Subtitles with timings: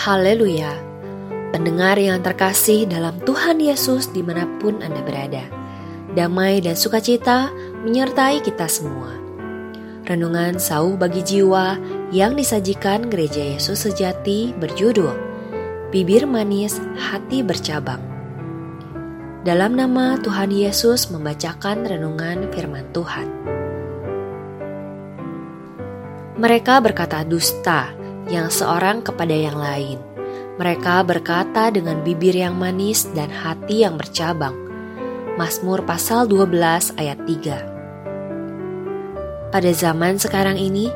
[0.00, 0.80] Haleluya!
[1.52, 5.44] Pendengar yang terkasih dalam Tuhan Yesus di mana pun Anda berada.
[6.16, 7.52] Damai dan sukacita
[7.84, 9.12] menyertai kita semua.
[10.08, 11.76] Renungan sauh bagi jiwa
[12.16, 15.12] yang disajikan Gereja Yesus Sejati berjudul
[15.92, 18.00] Bibir Manis Hati Bercabang.
[19.44, 23.28] Dalam nama Tuhan Yesus membacakan renungan firman Tuhan.
[26.40, 27.99] Mereka berkata dusta
[28.30, 29.98] yang seorang kepada yang lain.
[30.56, 34.54] Mereka berkata dengan bibir yang manis dan hati yang bercabang.
[35.34, 40.92] Mazmur pasal 12 ayat 3 Pada zaman sekarang ini,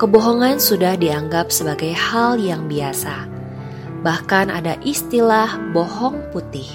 [0.00, 3.28] kebohongan sudah dianggap sebagai hal yang biasa.
[4.02, 6.66] Bahkan ada istilah bohong putih.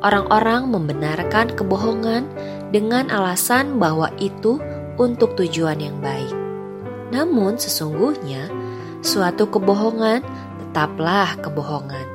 [0.00, 2.28] Orang-orang membenarkan kebohongan
[2.68, 4.60] dengan alasan bahwa itu
[5.00, 6.36] untuk tujuan yang baik.
[7.10, 8.59] Namun sesungguhnya
[9.00, 10.20] suatu kebohongan
[10.60, 12.06] tetaplah kebohongan.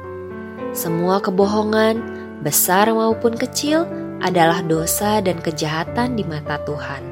[0.72, 1.98] Semua kebohongan,
[2.46, 3.90] besar maupun kecil,
[4.22, 7.04] adalah dosa dan kejahatan di mata Tuhan.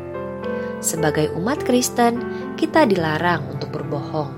[0.80, 2.22] Sebagai umat Kristen,
[2.56, 4.36] kita dilarang untuk berbohong.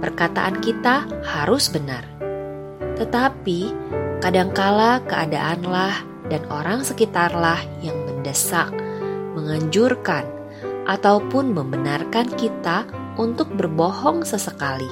[0.00, 2.04] Perkataan kita harus benar.
[2.96, 3.72] Tetapi,
[4.20, 8.72] kadangkala keadaanlah dan orang sekitarlah yang mendesak,
[9.36, 10.24] menganjurkan,
[10.84, 12.84] ataupun membenarkan kita
[13.20, 14.88] untuk berbohong sesekali.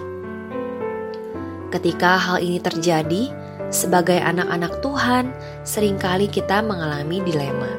[1.73, 3.33] Ketika hal ini terjadi,
[3.73, 5.33] sebagai anak-anak Tuhan,
[5.65, 7.73] sering kali kita mengalami dilema.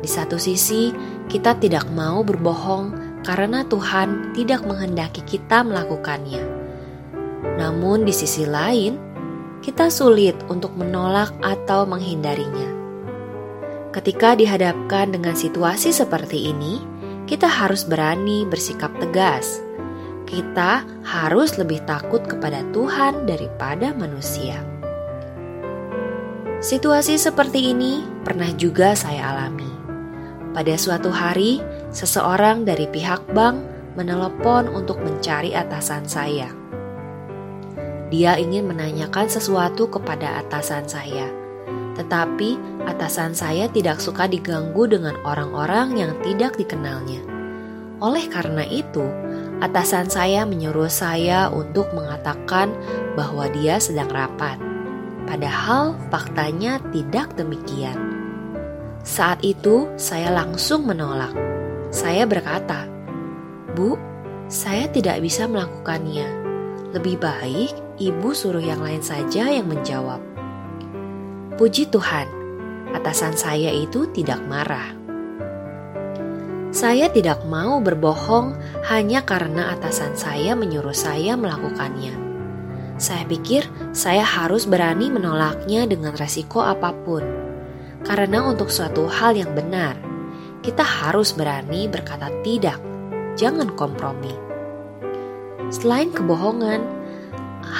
[0.00, 0.88] Di satu sisi,
[1.28, 6.40] kita tidak mau berbohong karena Tuhan tidak menghendaki kita melakukannya.
[7.60, 8.96] Namun, di sisi lain,
[9.60, 12.72] kita sulit untuk menolak atau menghindarinya.
[13.92, 16.80] Ketika dihadapkan dengan situasi seperti ini,
[17.30, 19.62] kita harus berani bersikap tegas.
[20.26, 24.58] Kita harus lebih takut kepada Tuhan daripada manusia.
[26.58, 29.70] Situasi seperti ini pernah juga saya alami.
[30.50, 31.62] Pada suatu hari,
[31.94, 33.62] seseorang dari pihak bank
[33.94, 36.50] menelepon untuk mencari atasan saya.
[38.10, 41.39] Dia ingin menanyakan sesuatu kepada atasan saya
[42.00, 42.56] tetapi
[42.88, 47.20] atasan saya tidak suka diganggu dengan orang-orang yang tidak dikenalnya.
[48.00, 49.04] Oleh karena itu,
[49.60, 52.72] atasan saya menyuruh saya untuk mengatakan
[53.12, 54.56] bahwa dia sedang rapat.
[55.28, 58.00] Padahal faktanya tidak demikian.
[59.04, 61.36] Saat itu, saya langsung menolak.
[61.92, 62.88] Saya berkata,
[63.76, 64.00] "Bu,
[64.48, 66.40] saya tidak bisa melakukannya.
[66.96, 70.29] Lebih baik ibu suruh yang lain saja yang menjawab."
[71.60, 72.24] Puji Tuhan,
[72.96, 74.96] atasan saya itu tidak marah.
[76.72, 78.56] Saya tidak mau berbohong
[78.88, 82.16] hanya karena atasan saya menyuruh saya melakukannya.
[82.96, 87.28] Saya pikir saya harus berani menolaknya dengan resiko apa pun.
[88.08, 90.00] Karena untuk suatu hal yang benar,
[90.64, 92.80] kita harus berani berkata tidak,
[93.36, 94.32] jangan kompromi.
[95.68, 96.99] Selain kebohongan,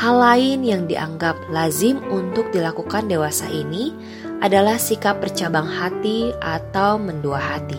[0.00, 3.92] Hal lain yang dianggap lazim untuk dilakukan dewasa ini
[4.40, 7.76] adalah sikap bercabang hati atau mendua hati.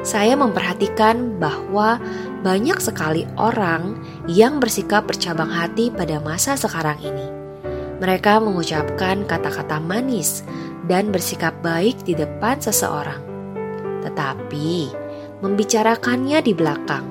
[0.00, 2.00] Saya memperhatikan bahwa
[2.40, 7.28] banyak sekali orang yang bersikap bercabang hati pada masa sekarang ini.
[8.00, 10.40] Mereka mengucapkan kata-kata manis
[10.88, 13.20] dan bersikap baik di depan seseorang,
[14.00, 14.96] tetapi
[15.44, 17.04] membicarakannya di belakang.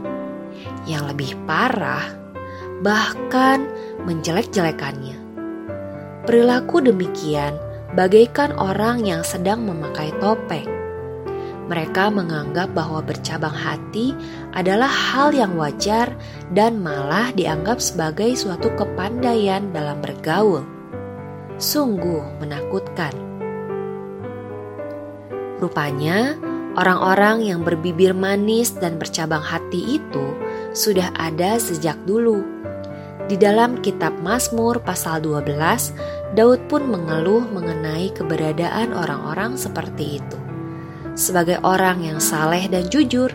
[0.90, 2.27] Yang lebih parah,
[2.82, 3.66] bahkan
[4.06, 5.18] menjelek-jelekannya.
[6.28, 7.56] Perilaku demikian
[7.96, 10.68] bagaikan orang yang sedang memakai topeng.
[11.68, 14.16] Mereka menganggap bahwa bercabang hati
[14.56, 16.16] adalah hal yang wajar
[16.56, 20.64] dan malah dianggap sebagai suatu kepandaian dalam bergaul.
[21.60, 23.12] Sungguh menakutkan.
[25.60, 26.40] Rupanya,
[26.80, 30.26] orang-orang yang berbibir manis dan bercabang hati itu
[30.72, 32.46] sudah ada sejak dulu
[33.28, 35.52] di dalam kitab Mazmur pasal 12,
[36.32, 40.40] Daud pun mengeluh mengenai keberadaan orang-orang seperti itu.
[41.12, 43.28] Sebagai orang yang saleh dan jujur,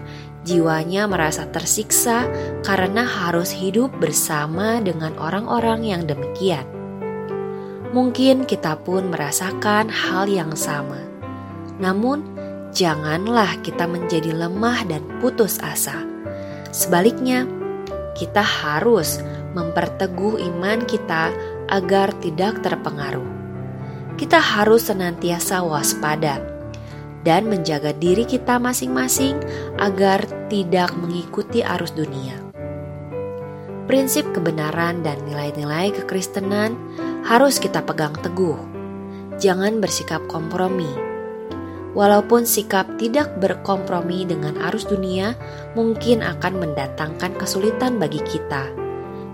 [0.49, 2.25] jiwanya merasa tersiksa
[2.65, 6.65] karena harus hidup bersama dengan orang-orang yang demikian.
[7.93, 11.05] Mungkin kita pun merasakan hal yang sama.
[11.77, 12.25] Namun,
[12.73, 16.01] janganlah kita menjadi lemah dan putus asa.
[16.73, 17.45] Sebaliknya,
[18.17, 19.21] kita harus
[19.53, 21.33] memperteguh iman kita
[21.69, 23.29] agar tidak terpengaruh.
[24.17, 26.41] Kita harus senantiasa waspada
[27.23, 29.39] dan menjaga diri kita masing-masing
[29.79, 32.39] agar tidak mengikuti arus dunia.
[33.83, 36.79] prinsip kebenaran dan nilai-nilai kekristenan
[37.29, 38.57] harus kita pegang teguh.
[39.37, 40.89] Jangan bersikap kompromi.
[41.93, 45.37] Walaupun sikap tidak berkompromi dengan arus dunia
[45.77, 48.82] mungkin akan mendatangkan kesulitan bagi kita.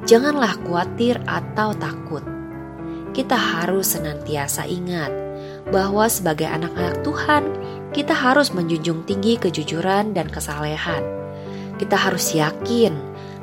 [0.08, 2.24] Janganlah khawatir atau takut.
[3.12, 5.12] Kita harus senantiasa ingat
[5.68, 7.44] bahwa sebagai anak-anak Tuhan,
[7.92, 11.04] kita harus menjunjung tinggi kejujuran dan kesalehan.
[11.76, 12.96] Kita harus yakin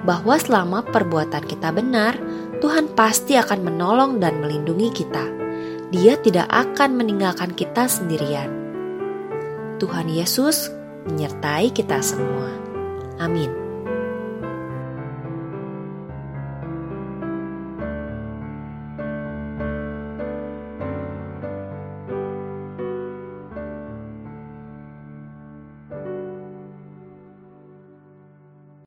[0.10, 2.18] bahwa selama perbuatan kita benar,
[2.66, 5.26] Tuhan pasti akan menolong dan melindungi kita.
[5.94, 8.50] Dia tidak akan meninggalkan kita sendirian.
[9.78, 10.74] Tuhan Yesus
[11.06, 12.50] menyertai kita semua.
[13.22, 13.65] Amin.